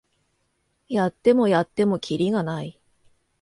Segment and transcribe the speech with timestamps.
[0.89, 2.81] やってもやってもキリがない